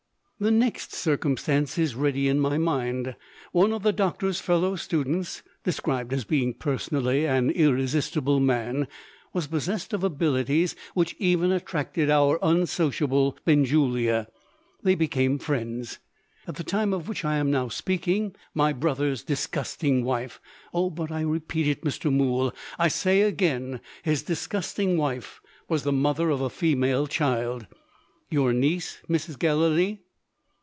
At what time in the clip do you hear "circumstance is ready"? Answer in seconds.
0.95-2.27